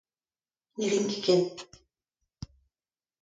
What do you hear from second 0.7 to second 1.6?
Ne rin ket ken.